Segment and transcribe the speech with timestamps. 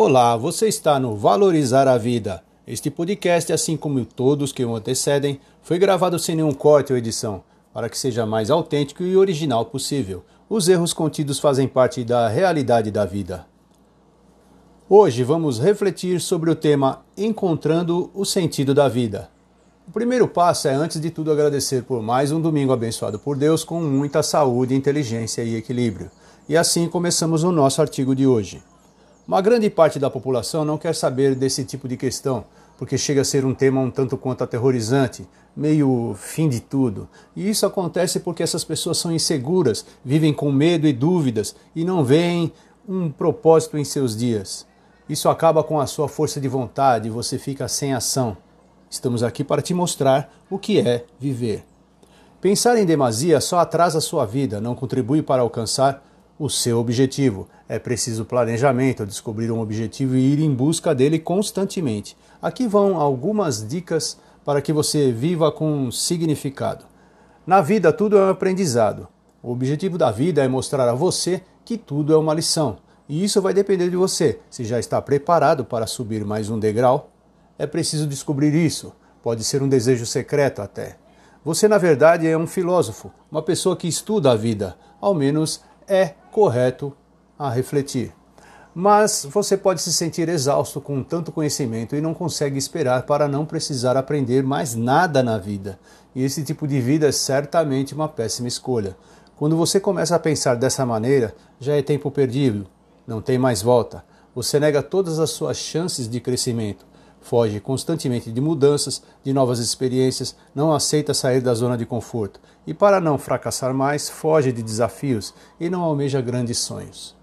[0.00, 2.44] Olá, você está no Valorizar a Vida.
[2.64, 7.42] Este podcast, assim como todos que o antecedem, foi gravado sem nenhum corte ou edição,
[7.74, 10.24] para que seja mais autêntico e original possível.
[10.48, 13.44] Os erros contidos fazem parte da realidade da vida.
[14.88, 19.28] Hoje vamos refletir sobre o tema Encontrando o Sentido da Vida.
[19.88, 23.64] O primeiro passo é, antes de tudo, agradecer por mais um domingo abençoado por Deus
[23.64, 26.08] com muita saúde, inteligência e equilíbrio.
[26.48, 28.62] E assim começamos o nosso artigo de hoje.
[29.28, 32.46] Uma grande parte da população não quer saber desse tipo de questão,
[32.78, 37.06] porque chega a ser um tema um tanto quanto aterrorizante, meio fim de tudo.
[37.36, 42.02] E isso acontece porque essas pessoas são inseguras, vivem com medo e dúvidas e não
[42.02, 42.50] veem
[42.88, 44.66] um propósito em seus dias.
[45.06, 48.34] Isso acaba com a sua força de vontade e você fica sem ação.
[48.88, 51.66] Estamos aqui para te mostrar o que é viver.
[52.40, 56.07] Pensar em demasia só atrasa a sua vida, não contribui para alcançar
[56.38, 57.48] o seu objetivo.
[57.68, 62.16] É preciso planejamento, descobrir um objetivo e ir em busca dele constantemente.
[62.40, 66.84] Aqui vão algumas dicas para que você viva com significado.
[67.46, 69.08] Na vida, tudo é um aprendizado.
[69.42, 72.78] O objetivo da vida é mostrar a você que tudo é uma lição.
[73.08, 74.38] E isso vai depender de você.
[74.50, 77.10] Se já está preparado para subir mais um degrau,
[77.58, 78.92] é preciso descobrir isso.
[79.22, 80.96] Pode ser um desejo secreto até.
[81.44, 84.76] Você, na verdade, é um filósofo, uma pessoa que estuda a vida.
[85.00, 86.92] Ao menos é correto
[87.38, 88.12] a refletir.
[88.74, 93.44] Mas você pode se sentir exausto com tanto conhecimento e não consegue esperar para não
[93.44, 95.78] precisar aprender mais nada na vida.
[96.14, 98.96] E esse tipo de vida é certamente uma péssima escolha.
[99.36, 102.66] Quando você começa a pensar dessa maneira, já é tempo perdido,
[103.06, 104.04] não tem mais volta.
[104.34, 106.87] Você nega todas as suas chances de crescimento
[107.20, 112.74] foge constantemente de mudanças, de novas experiências, não aceita sair da zona de conforto e,
[112.74, 117.16] para não fracassar mais, foge de desafios e não almeja grandes sonhos.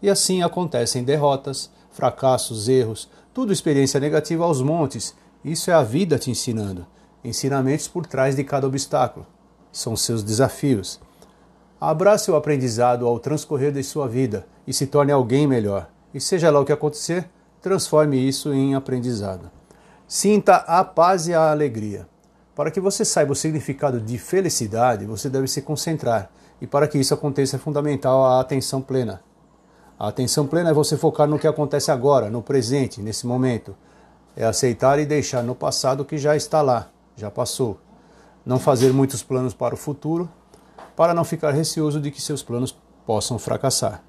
[0.00, 5.14] E assim acontecem derrotas, fracassos, erros, tudo experiência negativa aos montes.
[5.44, 6.86] Isso é a vida te ensinando.
[7.24, 9.26] Ensinamentos por trás de cada obstáculo.
[9.70, 11.00] São seus desafios.
[11.80, 15.88] Abrace o aprendizado ao transcorrer de sua vida e se torne alguém melhor.
[16.12, 17.28] E seja lá o que acontecer,
[17.62, 19.50] transforme isso em aprendizado.
[20.06, 22.06] Sinta a paz e a alegria.
[22.54, 26.30] Para que você saiba o significado de felicidade, você deve se concentrar.
[26.60, 29.22] E para que isso aconteça é fundamental a atenção plena.
[29.98, 33.74] A atenção plena é você focar no que acontece agora, no presente, nesse momento.
[34.36, 37.78] É aceitar e deixar no passado o que já está lá, já passou.
[38.44, 40.28] Não fazer muitos planos para o futuro,
[40.96, 44.02] para não ficar receoso de que seus planos possam fracassar.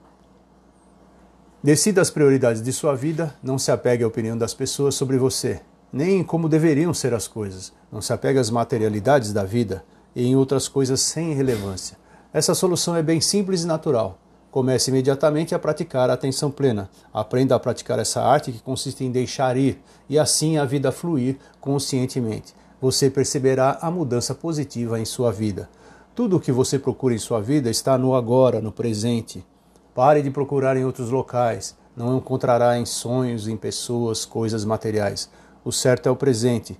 [1.64, 5.62] Decida as prioridades de sua vida, não se apegue à opinião das pessoas sobre você,
[5.94, 7.72] nem em como deveriam ser as coisas.
[7.90, 9.82] Não se apegue às materialidades da vida
[10.14, 11.98] e em outras coisas sem relevância.
[12.34, 14.20] Essa solução é bem simples e natural.
[14.52, 16.90] Comece imediatamente a praticar a atenção plena.
[17.14, 21.38] Aprenda a praticar essa arte que consiste em deixar ir e assim a vida fluir
[21.62, 22.54] conscientemente.
[22.82, 25.70] Você perceberá a mudança positiva em sua vida.
[26.14, 29.46] Tudo o que você procura em sua vida está no agora, no presente.
[29.94, 31.78] Pare de procurar em outros locais.
[31.96, 35.30] Não encontrará em sonhos, em pessoas, coisas materiais.
[35.64, 36.80] O certo é o presente.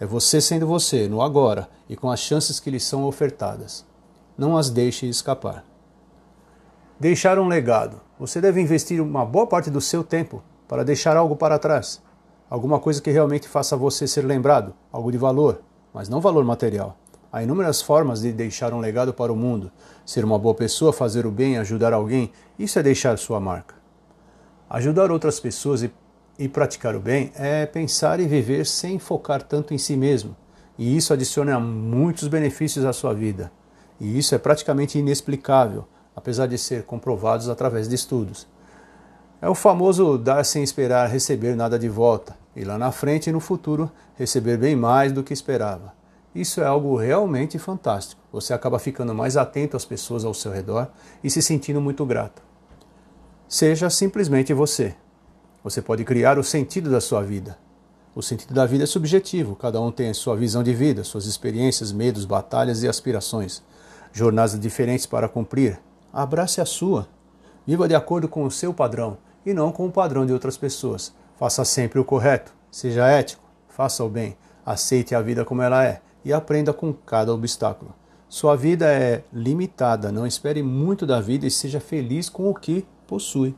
[0.00, 3.86] É você sendo você, no agora, e com as chances que lhe são ofertadas.
[4.36, 5.64] Não as deixe escapar.
[6.98, 8.00] Deixar um legado.
[8.18, 12.02] Você deve investir uma boa parte do seu tempo para deixar algo para trás.
[12.50, 15.62] Alguma coisa que realmente faça você ser lembrado, algo de valor,
[15.94, 16.96] mas não valor material.
[17.32, 19.72] Há inúmeras formas de deixar um legado para o mundo.
[20.04, 23.74] Ser uma boa pessoa, fazer o bem, ajudar alguém, isso é deixar sua marca.
[24.68, 25.90] Ajudar outras pessoas e,
[26.38, 30.36] e praticar o bem é pensar e viver sem focar tanto em si mesmo.
[30.76, 33.50] E isso adiciona muitos benefícios à sua vida.
[33.98, 38.46] E isso é praticamente inexplicável, apesar de ser comprovados através de estudos.
[39.40, 43.32] É o famoso dar sem esperar receber nada de volta, e lá na frente e
[43.32, 46.01] no futuro receber bem mais do que esperava.
[46.34, 48.22] Isso é algo realmente fantástico.
[48.32, 50.88] Você acaba ficando mais atento às pessoas ao seu redor
[51.22, 52.42] e se sentindo muito grato.
[53.46, 54.94] Seja simplesmente você.
[55.62, 57.58] Você pode criar o sentido da sua vida.
[58.14, 61.26] O sentido da vida é subjetivo, cada um tem a sua visão de vida, suas
[61.26, 63.62] experiências, medos, batalhas e aspirações.
[64.10, 65.78] Jornadas diferentes para cumprir.
[66.10, 67.08] Abrace a sua.
[67.66, 71.14] Viva de acordo com o seu padrão e não com o padrão de outras pessoas.
[71.38, 72.54] Faça sempre o correto.
[72.70, 73.42] Seja ético.
[73.68, 74.36] Faça o bem.
[74.64, 77.94] Aceite a vida como ela é e aprenda com cada obstáculo.
[78.28, 82.86] Sua vida é limitada, não espere muito da vida e seja feliz com o que
[83.06, 83.54] possui.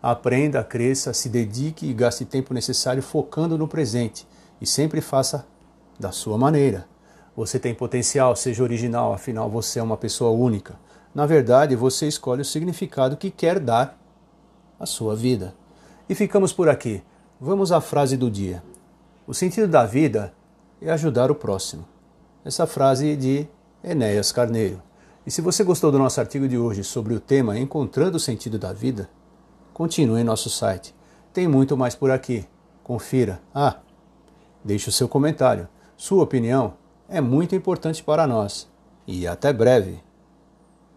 [0.00, 4.26] Aprenda, cresça, se dedique e gaste tempo necessário focando no presente
[4.60, 5.44] e sempre faça
[5.98, 6.86] da sua maneira.
[7.36, 10.78] Você tem potencial, seja original, afinal você é uma pessoa única.
[11.12, 13.98] Na verdade, você escolhe o significado que quer dar
[14.78, 15.54] à sua vida.
[16.08, 17.02] E ficamos por aqui.
[17.40, 18.62] Vamos à frase do dia.
[19.26, 20.32] O sentido da vida
[20.80, 21.84] é ajudar o próximo.
[22.44, 23.46] Essa frase de
[23.82, 24.82] Enéas Carneiro.
[25.26, 28.58] E se você gostou do nosso artigo de hoje sobre o tema Encontrando o Sentido
[28.58, 29.08] da Vida,
[29.74, 30.94] continue em nosso site.
[31.32, 32.46] Tem muito mais por aqui.
[32.82, 33.40] Confira.
[33.54, 33.76] Ah,
[34.64, 35.68] deixe o seu comentário.
[35.96, 36.74] Sua opinião
[37.08, 38.68] é muito importante para nós.
[39.06, 40.02] E até breve.